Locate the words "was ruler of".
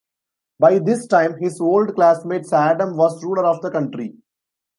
2.97-3.61